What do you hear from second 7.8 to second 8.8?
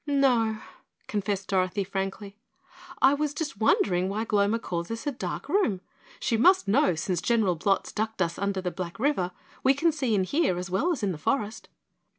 ducked us under the